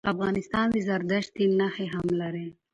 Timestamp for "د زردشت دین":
0.71-1.51